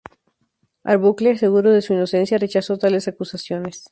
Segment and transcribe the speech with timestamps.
[0.83, 3.85] Arbuckle, seguro de su inocencia, rechazó tales acusaciones.